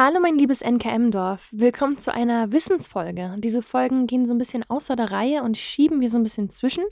[0.00, 3.34] Hallo mein liebes NKM-Dorf, willkommen zu einer Wissensfolge.
[3.38, 6.50] Diese Folgen gehen so ein bisschen außer der Reihe und schieben wir so ein bisschen
[6.50, 6.84] zwischen.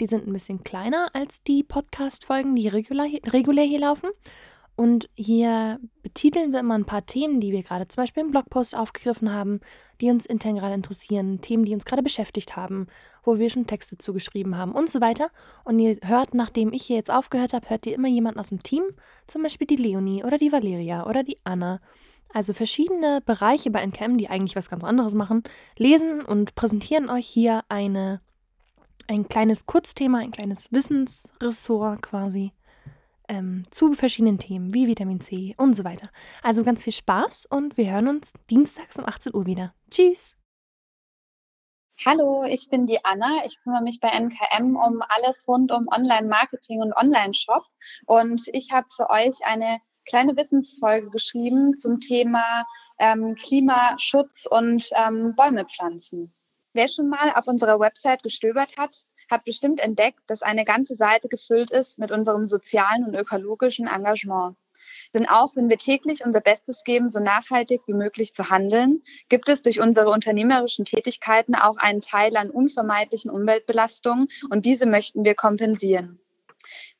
[0.00, 4.08] Die sind ein bisschen kleiner als die Podcast-Folgen, die regulär, regulär hier laufen.
[4.76, 8.74] Und hier betiteln wir immer ein paar Themen, die wir gerade zum Beispiel im Blogpost
[8.74, 9.60] aufgegriffen haben,
[10.00, 12.86] die uns intern gerade interessieren, Themen, die uns gerade beschäftigt haben,
[13.24, 15.28] wo wir schon Texte zugeschrieben haben und so weiter.
[15.64, 18.62] Und ihr hört, nachdem ich hier jetzt aufgehört habe, hört ihr immer jemanden aus dem
[18.62, 18.84] Team,
[19.26, 21.82] zum Beispiel die Leonie oder die Valeria oder die Anna
[22.34, 25.44] also verschiedene Bereiche bei NKM, die eigentlich was ganz anderes machen,
[25.78, 28.20] lesen und präsentieren euch hier eine,
[29.06, 32.52] ein kleines Kurzthema, ein kleines Wissensressort quasi
[33.28, 36.10] ähm, zu verschiedenen Themen wie Vitamin C und so weiter.
[36.42, 39.72] Also ganz viel Spaß und wir hören uns dienstags um 18 Uhr wieder.
[39.90, 40.34] Tschüss!
[42.04, 43.44] Hallo, ich bin die Anna.
[43.46, 47.62] Ich kümmere mich bei NKM um alles rund um Online-Marketing und Online-Shop.
[48.06, 52.64] Und ich habe für euch eine kleine Wissensfolge geschrieben zum Thema
[52.98, 56.34] ähm, Klimaschutz und ähm, Bäume pflanzen.
[56.72, 61.28] Wer schon mal auf unserer Website gestöbert hat, hat bestimmt entdeckt, dass eine ganze Seite
[61.28, 64.56] gefüllt ist mit unserem sozialen und ökologischen Engagement.
[65.14, 69.48] Denn auch wenn wir täglich unser Bestes geben, so nachhaltig wie möglich zu handeln, gibt
[69.48, 75.34] es durch unsere unternehmerischen Tätigkeiten auch einen Teil an unvermeidlichen Umweltbelastungen und diese möchten wir
[75.34, 76.20] kompensieren.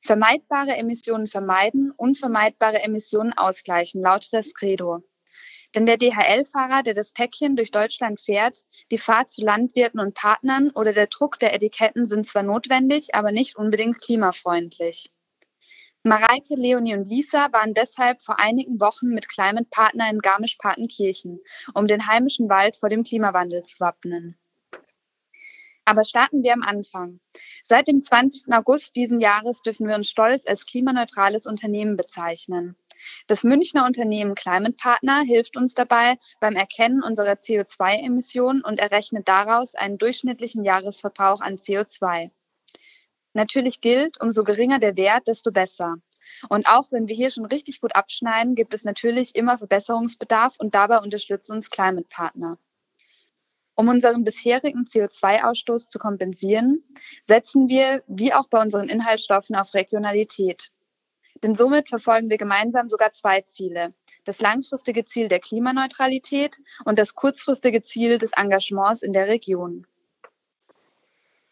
[0.05, 5.03] Vermeidbare Emissionen vermeiden, unvermeidbare Emissionen ausgleichen, lautet das Credo.
[5.75, 8.59] Denn der DHL-Fahrer, der das Päckchen durch Deutschland fährt,
[8.91, 13.33] die Fahrt zu Landwirten und Partnern oder der Druck der Etiketten sind zwar notwendig, aber
[13.33, 15.11] nicht unbedingt klimafreundlich.
[16.03, 21.41] Mareike, Leonie und Lisa waren deshalb vor einigen Wochen mit Climate Partner in Garmisch-Partenkirchen,
[21.73, 24.39] um den heimischen Wald vor dem Klimawandel zu wappnen.
[25.87, 27.21] Aber starten wir am Anfang.
[27.65, 28.53] Seit dem 20.
[28.55, 32.77] August diesen Jahres dürfen wir uns stolz als klimaneutrales Unternehmen bezeichnen.
[33.27, 39.75] Das Münchner Unternehmen Climate Partner hilft uns dabei beim Erkennen unserer CO2-Emissionen und errechnet daraus
[39.75, 42.31] einen durchschnittlichen Jahresverbrauch an CO2.
[43.35, 45.97] Natürlich gilt, umso geringer der Wert, desto besser.
[46.49, 50.75] Und auch wenn wir hier schon richtig gut abschneiden, gibt es natürlich immer Verbesserungsbedarf und
[50.75, 52.59] dabei unterstützt uns Climate Partner.
[53.77, 56.85] Um unseren bisherigen CO2-Ausstoß zu kompensieren,
[57.25, 60.71] setzen wir, wie auch bei unseren Inhaltsstoffen, auf Regionalität.
[61.43, 63.93] Denn somit verfolgen wir gemeinsam sogar zwei Ziele.
[64.25, 69.87] Das langfristige Ziel der Klimaneutralität und das kurzfristige Ziel des Engagements in der Region.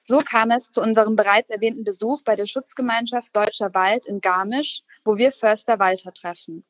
[0.05, 4.82] So kam es zu unserem bereits erwähnten Besuch bei der Schutzgemeinschaft Deutscher Wald in Garmisch,
[5.05, 6.65] wo wir Förster Walter treffen.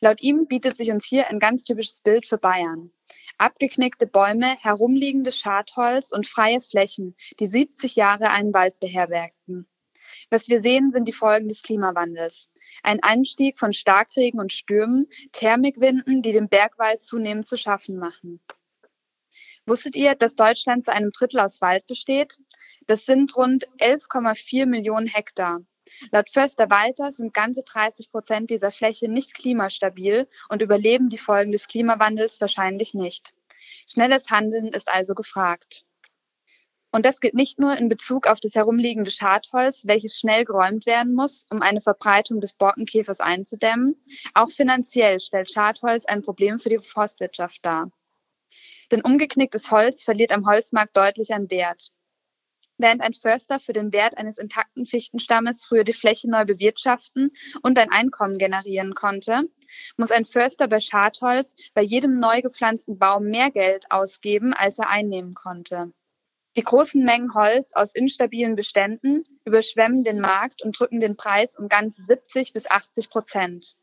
[0.00, 2.90] Laut ihm bietet sich uns hier ein ganz typisches Bild für Bayern.
[3.38, 9.68] Abgeknickte Bäume, herumliegendes Schadholz und freie Flächen, die 70 Jahre einen Wald beherbergten.
[10.30, 12.50] Was wir sehen, sind die Folgen des Klimawandels.
[12.82, 18.40] Ein Anstieg von Starkregen und Stürmen, Thermikwinden, die dem Bergwald zunehmend zu schaffen machen.
[19.66, 22.38] Wusstet ihr, dass Deutschland zu einem Drittel aus Wald besteht?
[22.86, 25.60] Das sind rund 11,4 Millionen Hektar.
[26.10, 31.52] Laut Förster Walter sind ganze 30 Prozent dieser Fläche nicht klimastabil und überleben die Folgen
[31.52, 33.34] des Klimawandels wahrscheinlich nicht.
[33.86, 35.84] Schnelles Handeln ist also gefragt.
[36.90, 41.14] Und das gilt nicht nur in Bezug auf das herumliegende Schadholz, welches schnell geräumt werden
[41.14, 44.02] muss, um eine Verbreitung des Borkenkäfers einzudämmen.
[44.32, 47.90] Auch finanziell stellt Schadholz ein Problem für die Forstwirtschaft dar.
[48.90, 51.90] Denn umgeknicktes Holz verliert am Holzmarkt deutlich an Wert.
[52.78, 57.76] Während ein Förster für den Wert eines intakten Fichtenstammes früher die Fläche neu bewirtschaften und
[57.76, 59.42] ein Einkommen generieren konnte,
[59.96, 64.88] muss ein Förster bei Schadholz bei jedem neu gepflanzten Baum mehr Geld ausgeben, als er
[64.88, 65.92] einnehmen konnte.
[66.56, 71.68] Die großen Mengen Holz aus instabilen Beständen überschwemmen den Markt und drücken den Preis um
[71.68, 73.76] ganze 70 bis 80 Prozent.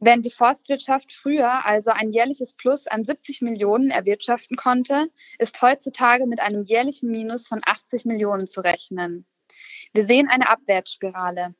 [0.00, 5.08] Während die Forstwirtschaft früher also ein jährliches Plus an 70 Millionen erwirtschaften konnte,
[5.40, 9.26] ist heutzutage mit einem jährlichen Minus von 80 Millionen zu rechnen.
[9.92, 11.54] Wir sehen eine Abwärtsspirale.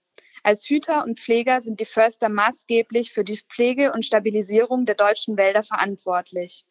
[0.45, 5.37] Als Hüter und Pfleger sind die Förster maßgeblich für die Pflege und Stabilisierung der deutschen
[5.37, 6.65] Wälder verantwortlich.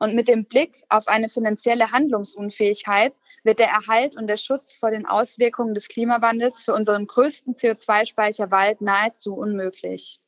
[0.00, 3.14] Und mit dem Blick auf eine finanzielle Handlungsunfähigkeit
[3.44, 8.50] wird der Erhalt und der Schutz vor den Auswirkungen des Klimawandels für unseren größten CO2-Speicher
[8.50, 10.20] Wald nahezu unmöglich.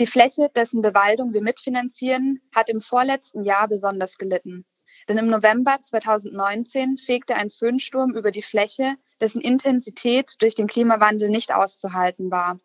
[0.00, 4.64] Die Fläche, dessen Bewaldung wir mitfinanzieren, hat im vorletzten Jahr besonders gelitten.
[5.08, 11.30] Denn im November 2019 fegte ein Föhnsturm über die Fläche, dessen Intensität durch den Klimawandel
[11.30, 12.60] nicht auszuhalten war.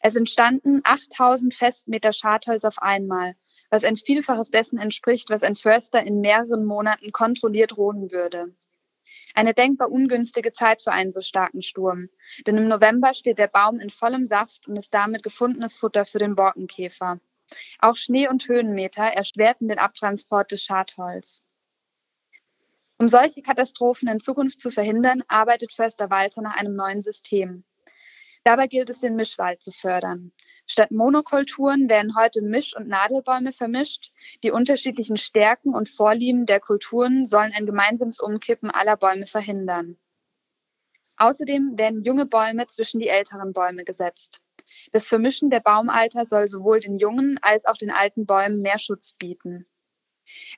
[0.00, 3.34] Es entstanden 8000 Festmeter Schadholz auf einmal,
[3.68, 8.54] was ein Vielfaches dessen entspricht, was ein Förster in mehreren Monaten kontrolliert roden würde.
[9.34, 12.08] Eine denkbar ungünstige Zeit für einen so starken Sturm.
[12.46, 16.18] Denn im November steht der Baum in vollem Saft und ist damit gefundenes Futter für
[16.18, 17.18] den Borkenkäfer.
[17.80, 21.44] Auch Schnee- und Höhenmeter erschwerten den Abtransport des Schadholz.
[22.96, 27.64] Um solche Katastrophen in Zukunft zu verhindern, arbeitet Förster Walter nach einem neuen System.
[28.44, 30.30] Dabei gilt es, den Mischwald zu fördern.
[30.66, 34.12] Statt Monokulturen werden heute Misch- und Nadelbäume vermischt.
[34.42, 39.96] Die unterschiedlichen Stärken und Vorlieben der Kulturen sollen ein gemeinsames Umkippen aller Bäume verhindern.
[41.16, 44.42] Außerdem werden junge Bäume zwischen die älteren Bäume gesetzt.
[44.92, 49.14] Das Vermischen der Baumalter soll sowohl den jungen als auch den alten Bäumen mehr Schutz
[49.14, 49.66] bieten.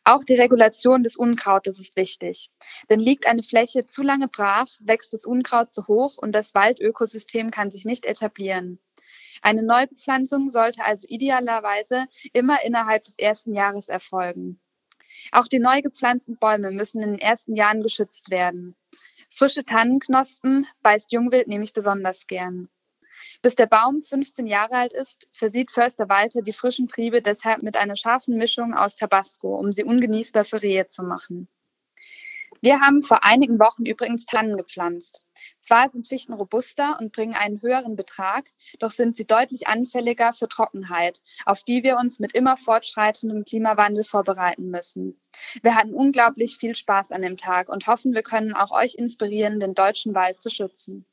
[0.04, 2.50] Auch die Regulation des Unkrautes ist wichtig,
[2.88, 7.50] denn liegt eine Fläche zu lange brach, wächst das Unkraut zu hoch und das Waldökosystem
[7.50, 8.78] kann sich nicht etablieren.
[9.42, 14.60] Eine Neubepflanzung sollte also idealerweise immer innerhalb des ersten Jahres erfolgen.
[15.32, 18.76] Auch die neu gepflanzten Bäume müssen in den ersten Jahren geschützt werden.
[19.28, 22.68] Frische Tannenknospen beißt Jungwild nämlich besonders gern.
[23.42, 27.76] Bis der Baum 15 Jahre alt ist, versieht Förster Walter die frischen Triebe deshalb mit
[27.76, 31.48] einer scharfen Mischung aus Tabasco, um sie ungenießbar für Rehe zu machen.
[32.62, 35.20] Wir haben vor einigen Wochen übrigens Tannen gepflanzt.
[35.60, 40.48] Zwar sind Fichten robuster und bringen einen höheren Betrag, doch sind sie deutlich anfälliger für
[40.48, 45.20] Trockenheit, auf die wir uns mit immer fortschreitendem Klimawandel vorbereiten müssen.
[45.62, 49.60] Wir hatten unglaublich viel Spaß an dem Tag und hoffen, wir können auch euch inspirieren,
[49.60, 51.04] den deutschen Wald zu schützen.